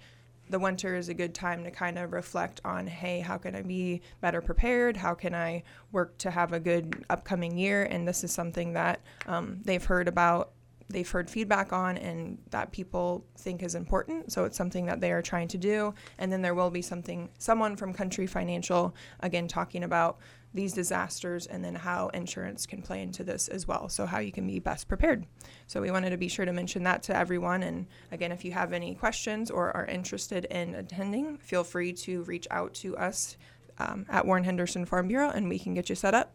the 0.50 0.60
winter 0.60 0.96
is 0.96 1.10
a 1.10 1.13
good 1.13 1.34
time 1.34 1.63
to 1.63 1.72
kind 1.72 1.98
of 1.98 2.13
reflect 2.13 2.62
on 2.63 2.88
hey 2.88 3.20
how 3.20 3.38
can 3.38 3.56
i 3.56 3.62
be 3.62 4.01
better 4.22 4.41
prepared 4.41 4.96
how 4.96 5.13
can 5.13 5.36
i 5.36 5.62
work 5.91 6.17
to 6.17 6.32
have 6.32 6.53
a 6.53 6.60
good 6.60 7.06
upcoming 7.10 7.58
year 7.58 7.84
and 7.84 8.08
this 8.08 8.24
is 8.24 8.32
something 8.32 8.74
that 8.74 9.01
um, 9.27 9.60
they've 9.65 9.84
heard 9.84 10.08
about 10.08 10.51
they've 10.89 11.10
heard 11.10 11.29
feedback 11.29 11.74
on 11.74 11.98
and 11.98 12.38
that 12.51 12.72
people 12.72 13.25
think 13.38 13.62
is 13.62 13.75
important 13.75 14.32
so 14.32 14.46
it's 14.46 14.58
something 14.58 14.86
that 14.86 15.01
they 15.01 15.12
are 15.12 15.22
trying 15.22 15.48
to 15.48 15.58
do 15.58 15.94
and 16.17 16.32
then 16.32 16.41
there 16.41 16.56
will 16.56 16.70
be 16.70 16.82
something 16.82 17.29
someone 17.38 17.75
from 17.75 17.94
country 17.94 18.25
financial 18.25 18.96
again 19.22 19.48
talking 19.48 19.84
about 19.84 20.17
these 20.53 20.74
disasters 20.74 21.46
and 21.46 21.63
then 21.63 21.75
how 21.75 22.08
insurance 22.10 22.65
can 22.65 22.82
play 22.82 23.01
into 23.01 23.24
this 23.24 23.48
as 23.48 23.67
well. 23.67 23.89
So, 23.89 24.06
how 24.06 24.20
you 24.20 24.32
can 24.32 24.48
be 24.48 24.60
best 24.60 24.88
prepared. 24.88 25.25
So, 25.67 25.82
we 25.82 25.91
wanted 25.91 26.10
to 26.10 26.17
be 26.17 26.27
sure 26.27 26.46
to 26.46 26.53
mention 26.53 26.84
that 26.84 27.03
to 27.03 27.15
everyone. 27.15 27.63
And 27.63 27.88
again, 28.12 28.32
if 28.32 28.44
you 28.44 28.51
have 28.53 28.74
any 28.74 28.96
questions 28.96 29.51
or 29.51 29.75
are 29.75 29.86
interested 29.86 30.46
in 30.46 30.75
attending, 30.75 31.38
feel 31.38 31.63
free 31.63 31.94
to 31.94 32.24
reach 32.24 32.48
out 32.51 32.74
to 32.75 32.98
us 32.98 33.38
um, 33.79 34.06
at 34.10 34.25
Warren 34.25 34.44
Henderson 34.44 34.86
Farm 34.86 35.08
Bureau 35.08 35.29
and 35.29 35.48
we 35.48 35.60
can 35.60 35.74
get 35.74 35.89
you 35.89 35.96
set 35.96 36.13
up. 36.13 36.34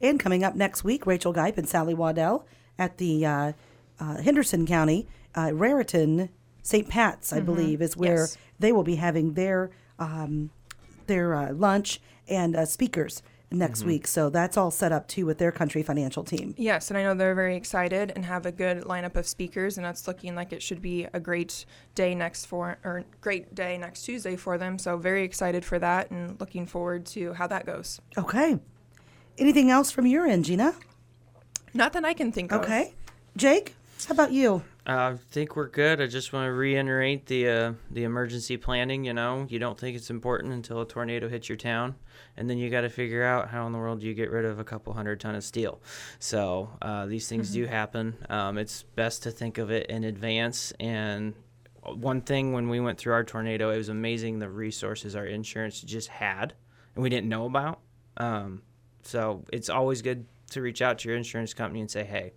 And 0.00 0.20
coming 0.20 0.44
up 0.44 0.54
next 0.54 0.84
week, 0.84 1.06
Rachel 1.06 1.34
Geip 1.34 1.58
and 1.58 1.68
Sally 1.68 1.94
Waddell 1.94 2.46
at 2.78 2.98
the 2.98 3.26
uh, 3.26 3.52
uh, 4.00 4.20
Henderson 4.22 4.66
County, 4.66 5.06
uh, 5.34 5.50
Raritan, 5.54 6.28
St. 6.62 6.88
Pat's, 6.88 7.32
I 7.32 7.40
believe, 7.40 7.80
is 7.82 7.96
where 7.96 8.16
Yes. 8.20 8.38
they 8.58 8.72
will 8.72 8.82
be 8.82 8.96
having 8.96 9.34
their 9.34 9.70
um, 9.98 10.50
their 11.06 11.34
uh, 11.34 11.52
lunch 11.54 12.00
and 12.28 12.54
uh, 12.54 12.64
speakers 12.66 13.22
next 13.50 13.82
week. 13.84 14.06
So 14.06 14.28
that's 14.28 14.58
all 14.58 14.70
set 14.70 14.92
up 14.92 15.08
too 15.08 15.24
with 15.24 15.38
their 15.38 15.50
country 15.50 15.82
financial 15.82 16.22
team. 16.22 16.54
Yes, 16.58 16.90
and 16.90 16.98
I 16.98 17.02
know 17.02 17.14
they're 17.14 17.34
very 17.34 17.56
excited 17.56 18.12
and 18.14 18.26
have 18.26 18.44
a 18.44 18.52
good 18.52 18.82
lineup 18.82 19.16
of 19.16 19.26
speakers, 19.26 19.78
and 19.78 19.86
that's 19.86 20.06
looking 20.06 20.34
like 20.34 20.52
it 20.52 20.62
should 20.62 20.82
be 20.82 21.06
a 21.14 21.18
great 21.18 21.64
day 21.94 22.14
next 22.14 22.44
for 22.44 22.76
or 22.84 23.04
great 23.22 23.54
day 23.54 23.78
next 23.78 24.02
Tuesday 24.02 24.36
for 24.36 24.58
them. 24.58 24.78
So 24.78 24.98
very 24.98 25.24
excited 25.24 25.64
for 25.64 25.78
that, 25.78 26.10
and 26.10 26.38
looking 26.38 26.66
forward 26.66 27.06
to 27.06 27.32
how 27.32 27.46
that 27.46 27.64
goes. 27.64 28.00
Okay. 28.18 28.58
Anything 29.38 29.70
else 29.70 29.90
from 29.90 30.06
your 30.06 30.26
end, 30.26 30.44
Gina? 30.44 30.74
Not 31.72 31.92
that 31.94 32.04
I 32.04 32.12
can 32.12 32.32
think 32.32 32.52
of. 32.52 32.62
Okay. 32.62 32.92
Jake, 33.36 33.76
how 34.06 34.12
about 34.12 34.32
you? 34.32 34.62
Uh, 34.86 35.12
I 35.14 35.16
think 35.30 35.56
we're 35.56 35.68
good. 35.68 36.00
I 36.00 36.06
just 36.06 36.32
want 36.32 36.46
to 36.46 36.52
reiterate 36.52 37.26
the 37.26 37.48
uh, 37.48 37.72
the 37.90 38.04
emergency 38.04 38.56
planning. 38.56 39.04
You 39.04 39.12
know, 39.12 39.46
you 39.48 39.58
don't 39.58 39.78
think 39.78 39.96
it's 39.96 40.10
important 40.10 40.52
until 40.52 40.80
a 40.80 40.86
tornado 40.86 41.28
hits 41.28 41.48
your 41.48 41.58
town, 41.58 41.96
and 42.36 42.48
then 42.48 42.58
you 42.58 42.70
got 42.70 42.82
to 42.82 42.88
figure 42.88 43.24
out 43.24 43.48
how 43.48 43.66
in 43.66 43.72
the 43.72 43.78
world 43.78 44.00
do 44.00 44.06
you 44.06 44.14
get 44.14 44.30
rid 44.30 44.44
of 44.44 44.58
a 44.58 44.64
couple 44.64 44.92
hundred 44.92 45.20
ton 45.20 45.34
of 45.34 45.44
steel. 45.44 45.80
So 46.18 46.70
uh, 46.80 47.06
these 47.06 47.28
things 47.28 47.52
do 47.52 47.66
happen. 47.66 48.16
Um, 48.30 48.56
it's 48.56 48.82
best 48.82 49.24
to 49.24 49.30
think 49.30 49.58
of 49.58 49.70
it 49.70 49.86
in 49.86 50.04
advance. 50.04 50.72
And 50.80 51.34
one 51.82 52.22
thing 52.22 52.52
when 52.52 52.68
we 52.68 52.80
went 52.80 52.98
through 52.98 53.14
our 53.14 53.24
tornado, 53.24 53.70
it 53.70 53.78
was 53.78 53.88
amazing 53.88 54.38
the 54.38 54.48
resources 54.48 55.16
our 55.16 55.26
insurance 55.26 55.80
just 55.80 56.08
had, 56.08 56.54
and 56.94 57.02
we 57.02 57.10
didn't 57.10 57.28
know 57.28 57.46
about. 57.46 57.80
Um, 58.16 58.62
so 59.02 59.44
it's 59.52 59.68
always 59.68 60.02
good 60.02 60.26
to 60.50 60.62
reach 60.62 60.80
out 60.80 60.98
to 61.00 61.08
your 61.08 61.16
insurance 61.16 61.52
company 61.52 61.80
and 61.80 61.90
say, 61.90 62.04
hey 62.04 62.32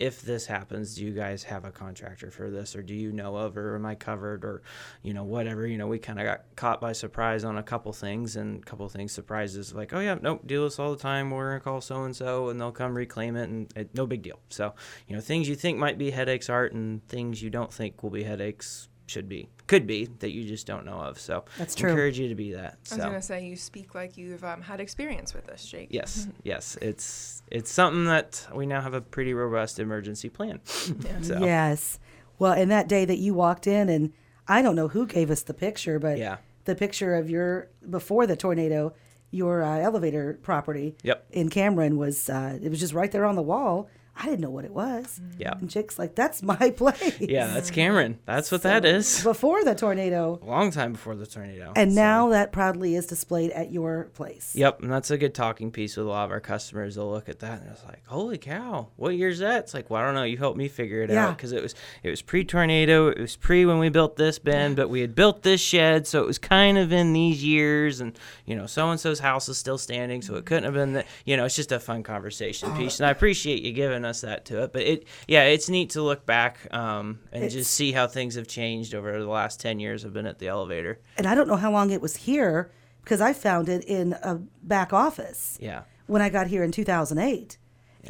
if 0.00 0.22
this 0.22 0.46
happens, 0.46 0.94
do 0.94 1.04
you 1.04 1.12
guys 1.12 1.44
have 1.44 1.66
a 1.66 1.70
contractor 1.70 2.30
for 2.30 2.50
this, 2.50 2.74
or 2.74 2.82
do 2.82 2.94
you 2.94 3.12
know 3.12 3.36
of, 3.36 3.56
or 3.56 3.76
am 3.76 3.84
I 3.84 3.94
covered, 3.94 4.44
or 4.44 4.62
you 5.02 5.14
know 5.14 5.24
whatever. 5.24 5.66
You 5.66 5.78
know, 5.78 5.86
we 5.86 5.98
kind 5.98 6.18
of 6.18 6.24
got 6.24 6.44
caught 6.56 6.80
by 6.80 6.92
surprise 6.92 7.44
on 7.44 7.58
a 7.58 7.62
couple 7.62 7.92
things, 7.92 8.36
and 8.36 8.62
a 8.62 8.64
couple 8.64 8.88
things 8.88 9.12
surprises 9.12 9.74
like, 9.74 9.92
oh 9.92 10.00
yeah, 10.00 10.16
nope, 10.20 10.46
deal 10.46 10.64
this 10.64 10.78
all 10.78 10.90
the 10.90 11.00
time. 11.00 11.30
We're 11.30 11.50
gonna 11.50 11.60
call 11.60 11.80
so 11.80 12.04
and 12.04 12.16
so, 12.16 12.48
and 12.48 12.60
they'll 12.60 12.72
come 12.72 12.96
reclaim 12.96 13.36
it, 13.36 13.50
and 13.50 13.72
it, 13.76 13.94
no 13.94 14.06
big 14.06 14.22
deal. 14.22 14.40
So 14.48 14.74
you 15.06 15.14
know, 15.14 15.20
things 15.20 15.48
you 15.48 15.54
think 15.54 15.78
might 15.78 15.98
be 15.98 16.10
headaches 16.10 16.48
aren't, 16.48 16.72
and 16.72 17.06
things 17.08 17.42
you 17.42 17.50
don't 17.50 17.72
think 17.72 18.02
will 18.02 18.10
be 18.10 18.24
headaches 18.24 18.89
should 19.10 19.28
be, 19.28 19.48
could 19.66 19.86
be 19.86 20.06
that 20.20 20.30
you 20.30 20.44
just 20.46 20.66
don't 20.66 20.86
know 20.86 20.98
of. 21.00 21.18
So 21.18 21.44
That's 21.58 21.74
true. 21.74 21.90
Encourage 21.90 22.18
you 22.18 22.28
to 22.28 22.34
be 22.34 22.52
that. 22.52 22.78
I 22.92 22.94
was 22.94 23.04
gonna 23.04 23.20
say 23.22 23.44
you 23.44 23.56
speak 23.56 23.94
like 23.94 24.16
you've 24.16 24.44
um, 24.44 24.62
had 24.62 24.80
experience 24.80 25.34
with 25.34 25.46
this, 25.46 25.66
Jake. 25.66 25.88
Yes, 25.90 26.28
yes, 26.44 26.78
it's 26.80 27.42
it's 27.50 27.70
something 27.70 28.04
that 28.04 28.46
we 28.54 28.66
now 28.66 28.80
have 28.80 28.94
a 28.94 29.00
pretty 29.00 29.34
robust 29.34 29.78
emergency 29.78 30.28
plan. 30.28 30.60
Yeah. 31.04 31.20
So. 31.22 31.38
Yes. 31.44 31.98
Well, 32.38 32.52
and 32.52 32.70
that 32.70 32.88
day 32.88 33.04
that 33.04 33.18
you 33.18 33.34
walked 33.34 33.66
in, 33.66 33.88
and 33.88 34.12
I 34.48 34.62
don't 34.62 34.76
know 34.76 34.88
who 34.88 35.06
gave 35.06 35.30
us 35.30 35.42
the 35.42 35.54
picture, 35.54 35.98
but 35.98 36.16
Yeah. 36.16 36.38
the 36.64 36.74
picture 36.74 37.14
of 37.16 37.28
your 37.28 37.68
before 37.88 38.26
the 38.26 38.36
tornado, 38.36 38.94
your 39.30 39.62
uh, 39.62 39.78
elevator 39.78 40.38
property 40.42 40.96
Yep. 41.02 41.26
in 41.32 41.48
Cameron 41.50 41.96
was 41.98 42.30
uh, 42.30 42.58
it 42.62 42.68
was 42.70 42.80
just 42.80 42.94
right 42.94 43.10
there 43.10 43.24
on 43.26 43.34
the 43.34 43.42
wall. 43.42 43.88
I 44.20 44.24
didn't 44.26 44.40
know 44.40 44.50
what 44.50 44.64
it 44.64 44.72
was. 44.72 45.20
Yeah. 45.38 45.54
And 45.58 45.70
Jake's 45.70 45.98
like, 45.98 46.14
"That's 46.14 46.42
my 46.42 46.70
place." 46.76 47.18
Yeah, 47.20 47.46
that's 47.48 47.70
Cameron. 47.70 48.18
That's 48.26 48.52
what 48.52 48.62
that 48.62 48.84
is. 48.84 49.22
Before 49.22 49.64
the 49.64 49.74
tornado, 49.74 50.38
A 50.42 50.46
long 50.46 50.70
time 50.70 50.92
before 50.92 51.14
the 51.16 51.26
tornado. 51.26 51.72
and 51.74 51.92
So- 51.92 51.96
now 52.00 52.28
that 52.30 52.52
proudly 52.52 52.94
is 52.94 53.06
displayed 53.06 53.50
at 53.52 53.72
your 53.72 54.10
place. 54.14 54.52
Yep, 54.54 54.82
and 54.82 54.92
that's 54.92 55.10
a 55.10 55.16
good 55.18 55.34
talking 55.34 55.70
piece 55.70 55.96
with 55.96 56.06
a 56.06 56.08
lot 56.10 56.24
of 56.24 56.30
our 56.30 56.40
customers. 56.40 56.96
They'll 56.96 57.10
look 57.10 57.28
at 57.28 57.38
that 57.40 57.62
and 57.62 57.70
it's 57.70 57.84
like, 57.84 58.02
"Holy 58.06 58.36
cow, 58.38 58.88
what 58.96 59.14
year's 59.16 59.38
that?" 59.38 59.60
It's 59.64 59.74
like, 59.74 59.88
"Well, 59.90 60.02
I 60.02 60.04
don't 60.04 60.14
know. 60.14 60.24
You 60.24 60.36
helped 60.36 60.58
me 60.58 60.68
figure 60.68 61.02
it 61.02 61.10
Yeah. 61.10 61.28
out 61.28 61.36
because 61.36 61.52
it 61.52 61.62
was 61.62 61.74
it 62.02 62.10
was 62.10 62.20
pre-tornado. 62.22 63.08
It 63.08 63.18
was 63.20 63.36
pre 63.36 63.64
when 63.64 63.78
we 63.78 63.88
built 63.88 64.16
this 64.16 64.38
bin, 64.38 64.74
but 64.74 64.88
we 64.90 65.00
had 65.00 65.14
built 65.14 65.42
this 65.42 65.60
shed, 65.60 66.06
so 66.06 66.20
it 66.20 66.26
was 66.26 66.38
kind 66.38 66.76
of 66.78 66.92
in 66.92 67.12
these 67.12 67.42
years, 67.44 68.00
and 68.00 68.18
you 68.44 68.54
know, 68.56 68.66
so 68.66 68.90
and 68.90 69.00
so's 69.00 69.20
house 69.20 69.48
is 69.48 69.56
still 69.56 69.78
standing, 69.78 70.20
so 70.22 70.34
it 70.34 70.44
couldn't 70.44 70.64
have 70.64 70.74
been 70.74 70.92
that. 70.94 71.06
You 71.24 71.36
know, 71.36 71.44
it's 71.44 71.56
just 71.56 71.72
a 71.72 71.80
fun 71.80 72.02
conversation 72.02 72.70
oh. 72.72 72.76
piece, 72.76 72.98
and 73.00 73.06
I 73.06 73.10
appreciate 73.10 73.62
you 73.62 73.72
giving 73.72 74.04
us 74.04 74.09
that 74.22 74.44
to 74.46 74.62
it. 74.64 74.72
But 74.72 74.82
it, 74.82 75.04
yeah, 75.28 75.44
it's 75.44 75.68
neat 75.68 75.90
to 75.90 76.02
look 76.02 76.26
back 76.26 76.58
um, 76.74 77.20
and 77.32 77.44
It's- 77.44 77.52
just 77.52 77.70
see 77.72 77.92
how 77.92 78.06
things 78.06 78.34
have 78.34 78.46
changed 78.48 78.94
over 78.94 79.18
the 79.18 79.28
last 79.28 79.60
ten 79.60 79.78
years. 79.80 80.04
I've 80.04 80.12
been 80.12 80.26
at 80.26 80.38
the 80.40 80.48
elevator. 80.48 80.98
And 81.16 81.26
I 81.26 81.34
don't 81.34 81.48
know 81.48 81.56
how 81.56 81.70
long 81.72 81.90
it 81.90 82.00
was 82.02 82.16
here 82.16 82.70
because 83.04 83.20
I 83.20 83.32
found 83.32 83.68
it 83.68 83.84
in 83.84 84.12
a 84.22 84.34
back 84.62 84.92
office. 84.92 85.56
Yeah. 85.60 85.82
when 86.06 86.20
I 86.22 86.28
got 86.28 86.48
here 86.48 86.64
in 86.64 86.72
2008 86.72 87.56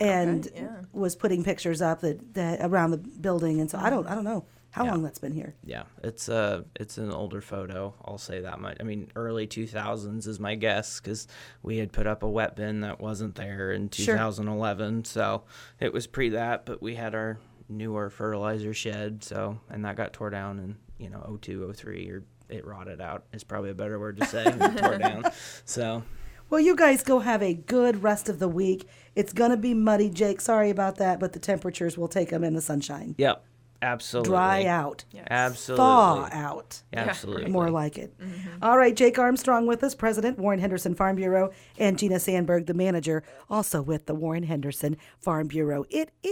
and 0.00 0.46
Okay, 0.46 0.60
yeah. 0.62 0.68
was 0.92 1.14
putting 1.16 1.44
pictures 1.44 1.82
up 1.82 2.00
that, 2.00 2.32
that 2.34 2.60
around 2.62 2.92
the 2.92 2.96
building 2.98 3.60
and 3.60 3.70
so 3.70 3.76
I 3.78 3.90
don't 3.90 4.06
I 4.06 4.14
don't 4.14 4.24
know 4.24 4.44
how 4.70 4.84
Yeah. 4.84 4.90
long 4.92 5.02
that's 5.02 5.18
been 5.18 5.32
here. 5.32 5.54
Yeah, 5.64 5.84
it's 6.02 6.28
a 6.28 6.64
it's 6.76 6.96
an 6.98 7.10
older 7.10 7.40
photo. 7.40 7.94
I'll 8.04 8.18
say 8.18 8.40
that 8.40 8.60
much. 8.60 8.76
I 8.80 8.82
mean, 8.84 9.10
early 9.16 9.46
2000s 9.46 10.26
is 10.26 10.38
my 10.40 10.54
guess 10.54 11.00
because 11.00 11.26
we 11.62 11.78
had 11.78 11.92
put 11.92 12.06
up 12.06 12.22
a 12.22 12.28
wet 12.28 12.56
bin 12.56 12.80
that 12.82 13.00
wasn't 13.00 13.34
there 13.34 13.72
in 13.72 13.90
Sure. 13.90 14.14
2011, 14.16 15.04
so 15.04 15.42
it 15.80 15.92
was 15.92 16.06
pre 16.06 16.28
that. 16.30 16.66
But 16.66 16.80
we 16.82 16.94
had 16.94 17.14
our 17.14 17.38
newer 17.68 18.10
fertilizer 18.10 18.74
shed, 18.74 19.22
so 19.24 19.58
and 19.70 19.84
that 19.84 19.96
got 19.96 20.12
tore 20.12 20.30
down 20.30 20.58
in 20.58 20.76
you 20.98 21.10
know 21.10 21.38
02, 21.40 21.72
03, 21.72 22.10
or 22.10 22.22
it 22.48 22.66
rotted 22.66 23.00
out 23.00 23.24
is 23.32 23.44
probably 23.44 23.70
a 23.70 23.74
better 23.74 23.98
word 23.98 24.16
to 24.18 24.26
say. 24.26 24.44
tore 24.78 24.98
down. 24.98 25.24
So 25.64 26.02
Well, 26.48 26.60
you 26.60 26.74
guys 26.74 27.04
go 27.04 27.20
have 27.20 27.42
a 27.44 27.54
good 27.54 28.02
rest 28.02 28.28
of 28.28 28.40
the 28.40 28.48
week. 28.48 28.88
It's 29.14 29.32
going 29.32 29.52
to 29.52 29.56
be 29.56 29.72
muddy, 29.72 30.10
Jake. 30.10 30.40
Sorry 30.40 30.68
about 30.70 30.96
that, 30.96 31.20
but 31.20 31.32
the 31.32 31.38
temperatures 31.38 31.96
will 31.96 32.08
take 32.08 32.30
them 32.30 32.42
in 32.42 32.54
the 32.54 32.60
sunshine. 32.60 33.14
yep, 33.18 33.44
absolutely 33.82 34.30
Dry 34.30 34.64
out. 34.64 35.04
Yes. 35.12 35.26
Absolutely. 35.30 35.84
Thaw 35.84 36.28
out. 36.32 36.82
Absolutely. 36.92 37.50
More 37.50 37.70
like 37.70 37.98
it. 37.98 38.18
Mm-hmm. 38.18 38.62
All 38.62 38.76
right, 38.76 38.94
Jake 38.94 39.18
Armstrong 39.18 39.66
with 39.66 39.82
us, 39.82 39.94
President, 39.94 40.38
Warren 40.38 40.60
Henderson 40.60 40.94
Farm 40.94 41.16
Bureau, 41.16 41.50
and 41.78 41.98
Gina 41.98 42.16
Sanberg, 42.16 42.66
the 42.66 42.74
manager, 42.74 43.22
also 43.48 43.82
with 43.82 44.06
the 44.06 44.14
Warren 44.14 44.44
Henderson 44.44 44.96
Farm 45.18 45.48
Bureau. 45.48 45.84
It 45.90 46.10
is. 46.22 46.28